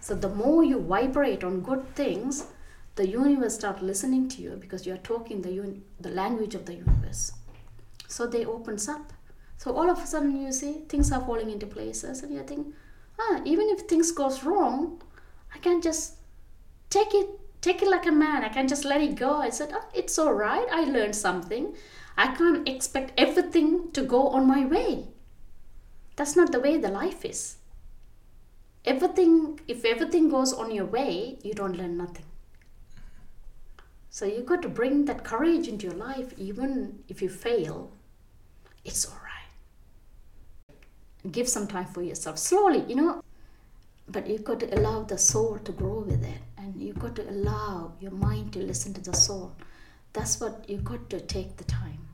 So 0.00 0.14
the 0.14 0.28
more 0.28 0.64
you 0.64 0.80
vibrate 0.80 1.44
on 1.44 1.60
good 1.60 1.94
things 1.94 2.46
the 2.96 3.08
universe 3.08 3.54
start 3.54 3.82
listening 3.82 4.28
to 4.28 4.42
you 4.42 4.58
because 4.60 4.86
you 4.86 4.92
are 4.92 4.98
talking 5.08 5.40
the 5.40 5.58
un- 5.60 5.82
the 6.00 6.10
language 6.10 6.54
of 6.54 6.66
the 6.66 6.74
universe. 6.74 7.32
So 8.08 8.26
they 8.26 8.44
opens 8.44 8.88
up. 8.88 9.12
So 9.56 9.74
all 9.74 9.88
of 9.88 10.02
a 10.02 10.06
sudden 10.06 10.40
you 10.40 10.52
see 10.52 10.82
things 10.88 11.10
are 11.12 11.24
falling 11.24 11.50
into 11.50 11.66
places 11.66 12.22
and 12.22 12.34
you 12.34 12.42
think 12.42 12.74
ah 13.18 13.40
even 13.44 13.68
if 13.70 13.80
things 13.82 14.10
goes 14.10 14.42
wrong 14.44 15.00
i 15.54 15.58
can 15.58 15.80
just 15.80 16.16
take 16.90 17.14
it 17.14 17.28
take 17.62 17.80
it 17.80 17.88
like 17.88 18.06
a 18.06 18.12
man. 18.12 18.44
I 18.44 18.48
can 18.48 18.68
just 18.68 18.84
let 18.84 19.00
it 19.00 19.14
go. 19.14 19.36
I 19.36 19.50
said 19.50 19.70
oh, 19.72 19.84
it's 19.94 20.18
all 20.18 20.34
right. 20.34 20.66
I 20.70 20.84
learned 20.84 21.16
something 21.16 21.74
I 22.16 22.34
can't 22.34 22.68
expect 22.68 23.18
everything 23.18 23.90
to 23.92 24.02
go 24.02 24.28
on 24.28 24.46
my 24.46 24.64
way. 24.64 25.08
That's 26.16 26.36
not 26.36 26.52
the 26.52 26.60
way 26.60 26.76
the 26.76 26.88
life 26.88 27.24
is. 27.24 27.56
Everything, 28.84 29.60
if 29.68 29.84
everything 29.84 30.28
goes 30.28 30.52
on 30.52 30.74
your 30.74 30.84
way, 30.84 31.38
you 31.42 31.54
don't 31.54 31.76
learn 31.76 31.96
nothing. 31.96 32.24
So 34.10 34.26
you 34.26 34.42
got 34.42 34.60
to 34.62 34.68
bring 34.68 35.06
that 35.06 35.24
courage 35.24 35.68
into 35.68 35.86
your 35.86 35.96
life, 35.96 36.34
even 36.36 37.02
if 37.08 37.22
you 37.22 37.30
fail, 37.30 37.92
it's 38.84 39.06
all 39.06 39.18
right. 39.22 41.32
Give 41.32 41.48
some 41.48 41.66
time 41.66 41.86
for 41.86 42.02
yourself, 42.02 42.38
slowly, 42.38 42.84
you 42.88 42.96
know. 42.96 43.22
But 44.08 44.26
you've 44.26 44.44
got 44.44 44.60
to 44.60 44.78
allow 44.78 45.04
the 45.04 45.16
soul 45.16 45.58
to 45.64 45.72
grow 45.72 46.00
with 46.00 46.24
it, 46.24 46.40
and 46.58 46.76
you've 46.76 46.98
got 46.98 47.14
to 47.16 47.30
allow 47.30 47.92
your 48.00 48.10
mind 48.10 48.52
to 48.52 48.58
listen 48.58 48.92
to 48.94 49.00
the 49.00 49.14
soul. 49.14 49.52
That's 50.12 50.40
what 50.40 50.68
you 50.68 50.78
got 50.78 51.08
to 51.10 51.20
take 51.20 51.56
the 51.56 51.64
time. 51.64 52.08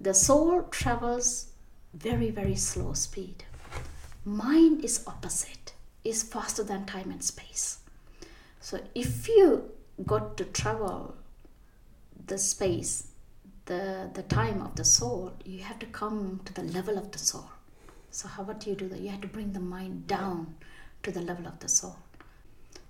The 0.00 0.14
soul 0.14 0.62
travels 0.70 1.48
very, 1.94 2.30
very 2.30 2.56
slow 2.56 2.92
speed. 2.92 3.44
Mind 4.24 4.84
is 4.84 5.04
opposite, 5.06 5.72
is 6.02 6.22
faster 6.22 6.62
than 6.62 6.86
time 6.86 7.10
and 7.10 7.22
space. 7.22 7.78
So 8.60 8.80
if 8.94 9.28
you 9.28 9.70
got 10.04 10.36
to 10.38 10.44
travel 10.44 11.14
the 12.26 12.38
space, 12.38 13.08
the, 13.66 14.10
the 14.12 14.22
time 14.22 14.60
of 14.60 14.74
the 14.76 14.84
soul, 14.84 15.32
you 15.44 15.62
have 15.62 15.78
to 15.78 15.86
come 15.86 16.40
to 16.44 16.52
the 16.52 16.62
level 16.62 16.98
of 16.98 17.12
the 17.12 17.18
soul. 17.18 17.48
So 18.10 18.28
how 18.28 18.44
do 18.44 18.70
you 18.70 18.76
do 18.76 18.88
that? 18.88 19.00
You 19.00 19.08
have 19.10 19.20
to 19.22 19.28
bring 19.28 19.52
the 19.52 19.60
mind 19.60 20.06
down 20.06 20.54
to 21.02 21.10
the 21.10 21.20
level 21.20 21.46
of 21.46 21.58
the 21.60 21.68
soul. 21.68 21.96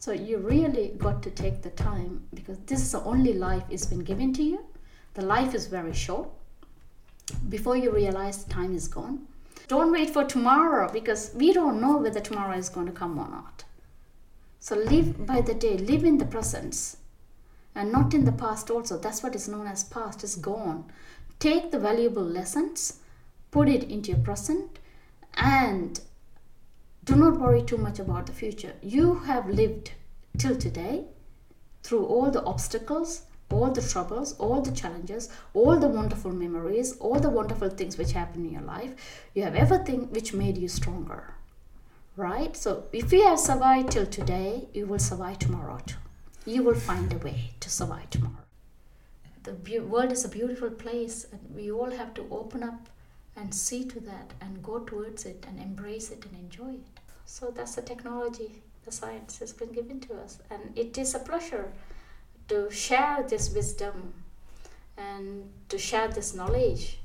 So 0.05 0.13
you 0.13 0.37
really 0.37 0.89
got 0.99 1.23
to 1.23 1.31
take 1.31 1.63
the 1.63 1.71
time 1.71 2.25
because 2.35 2.59
this 2.67 2.83
is 2.83 2.93
the 2.93 3.03
only 3.05 3.33
life 3.33 3.63
is 3.71 3.87
been 3.87 4.01
given 4.01 4.35
to 4.35 4.43
you. 4.43 4.63
The 5.15 5.25
life 5.25 5.55
is 5.55 5.67
very 5.67 5.95
short. 5.95 6.29
Before 7.49 7.75
you 7.75 7.91
realize 7.91 8.45
the 8.45 8.53
time 8.53 8.77
is 8.77 8.87
gone. 8.87 9.27
Don't 9.67 9.91
wait 9.91 10.11
for 10.11 10.25
tomorrow 10.25 10.93
because 10.93 11.31
we 11.35 11.55
don't 11.55 11.81
know 11.81 11.97
whether 11.97 12.21
tomorrow 12.21 12.55
is 12.55 12.69
going 12.69 12.85
to 12.85 12.93
come 12.93 13.19
or 13.19 13.27
not. 13.31 13.65
So 14.61 14.77
live 14.77 15.27
by 15.27 15.41
the 15.41 15.55
day, 15.55 15.79
live 15.79 16.05
in 16.05 16.19
the 16.19 16.27
presence 16.27 16.99
and 17.75 17.91
not 17.91 18.13
in 18.13 18.27
the 18.27 18.33
past 18.33 18.71
also. 18.71 18.99
That's 18.99 19.23
what 19.23 19.35
is 19.35 19.49
known 19.49 19.67
as 19.67 19.85
past 19.85 20.23
is 20.23 20.37
gone. 20.37 20.85
Take 21.39 21.71
the 21.71 21.79
valuable 21.79 22.23
lessons, 22.23 23.01
put 23.51 23.71
it 23.71 23.85
into 23.85 24.11
your 24.11 24.21
present 24.21 24.81
and 25.39 25.99
do 27.05 27.15
not 27.17 27.39
worry 27.39 27.63
too 27.63 27.77
much 27.77 27.99
about 27.99 28.27
the 28.27 28.33
future. 28.33 28.73
You 28.83 29.15
have 29.27 29.49
lived 29.49 29.93
till 30.39 30.57
today 30.57 31.05
through 31.83 32.07
all 32.07 32.31
the 32.31 32.43
obstacles, 32.45 33.23
all 33.51 33.71
the 33.71 33.83
troubles, 33.83 34.35
all 34.39 34.63
the 34.63 34.73
challenges, 34.73 35.29
all 35.53 35.79
the 35.79 35.89
wonderful 35.89 36.33
memories, 36.33 36.97
all 36.99 37.21
the 37.21 37.29
wonderful 37.29 37.69
things 37.69 37.99
which 37.99 38.13
happen 38.13 38.47
in 38.47 38.53
your 38.53 38.63
life. 38.63 38.95
You 39.35 39.43
have 39.43 39.55
everything 39.55 40.11
which 40.13 40.33
made 40.33 40.57
you 40.57 40.69
stronger. 40.69 41.35
Right? 42.17 42.57
So 42.57 42.85
if 42.93 43.13
you 43.13 43.25
have 43.27 43.39
survived 43.39 43.93
till 43.93 44.07
today, 44.07 44.69
you 44.73 44.87
will 44.87 44.99
survive 44.99 45.39
tomorrow 45.41 45.81
too. 45.85 45.99
You 46.47 46.63
will 46.63 46.75
find 46.75 47.13
a 47.13 47.19
way 47.19 47.51
to 47.61 47.71
survive 47.71 48.11
tomorrow. 48.11 48.45
The 49.43 49.53
be- 49.53 49.79
world 49.79 50.13
is 50.13 50.25
a 50.25 50.29
beautiful 50.29 50.71
place, 50.71 51.27
and 51.31 51.55
we 51.55 51.71
all 51.71 51.91
have 51.91 52.15
to 52.15 52.27
open 52.31 52.63
up 52.63 52.89
and 53.37 53.55
see 53.55 53.85
to 53.85 54.01
that 54.01 54.33
and 54.41 54.63
go 54.63 54.79
towards 54.81 55.27
it 55.27 55.45
and 55.49 55.59
embrace 55.59 56.11
it 56.11 56.25
and 56.25 56.35
enjoy 56.37 56.75
it. 56.75 57.01
So 57.27 57.51
that's 57.51 57.75
the 57.75 57.83
technology, 57.83 58.63
the 58.85 58.93
science 58.93 59.39
has 59.39 59.53
been 59.53 59.73
given 59.73 60.01
to 60.01 60.15
us. 60.15 60.39
And 60.51 60.61
it 60.77 60.97
is 60.99 61.15
a 61.15 61.19
pleasure 61.19 61.73
to 62.49 62.71
share 62.71 63.25
this 63.29 63.53
wisdom 63.55 64.13
and 64.97 65.51
to 65.69 65.79
share 65.79 66.09
this 66.09 66.35
knowledge 66.35 66.99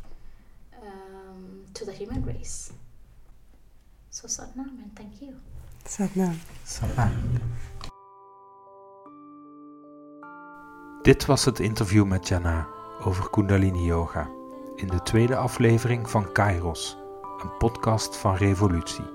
um, 0.84 1.66
to 1.74 1.86
the 1.86 1.92
human 1.94 2.24
race. 2.26 2.74
So 4.12 4.28
Satnam 4.28 4.84
and 4.84 4.96
thank 4.96 5.22
you. 5.22 5.40
Satnam. 5.86 6.36
Satnam. 6.66 7.12
Dit 11.04 11.26
was 11.26 11.46
het 11.46 11.60
interview 11.60 12.06
met 12.06 12.28
Jana 12.28 12.68
over 13.06 13.30
Kundalini 13.30 13.86
Yoga 13.86 14.39
in 14.82 14.88
de 14.88 15.02
tweede 15.04 15.36
aflevering 15.36 16.10
van 16.10 16.32
Kairos, 16.32 16.98
een 17.42 17.58
podcast 17.58 18.18
van 18.18 18.36
Revolutie. 18.36 19.06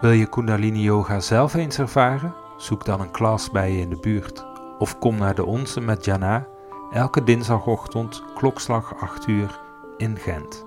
Wil 0.00 0.10
je 0.10 0.28
Kundalini 0.28 0.80
Yoga 0.80 1.20
zelf 1.20 1.54
eens 1.54 1.78
ervaren? 1.78 2.34
Zoek 2.56 2.84
dan 2.84 3.00
een 3.00 3.10
klas 3.10 3.50
bij 3.50 3.72
je 3.72 3.80
in 3.80 3.88
de 3.88 3.96
buurt 4.00 4.44
of 4.78 4.98
kom 4.98 5.16
naar 5.16 5.34
de 5.34 5.44
onze 5.44 5.80
met 5.80 6.04
Jana 6.04 6.48
elke 6.92 7.24
dinsdagochtend 7.24 8.22
klokslag 8.34 8.94
8 9.00 9.26
uur 9.26 9.60
in 9.96 10.16
Gent. 10.16 10.64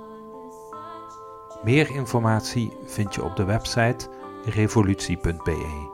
Meer 1.63 1.89
informatie 1.89 2.77
vind 2.85 3.15
je 3.15 3.23
op 3.23 3.35
de 3.35 3.43
website 3.43 4.09
revolutie.be. 4.45 5.88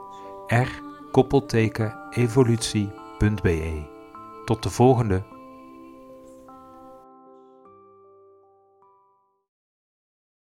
R 0.46 0.68
koppelteken 1.10 1.98
evolutie.be. 2.10 3.82
Tot 4.44 4.62
de 4.62 4.70
volgende 4.70 5.22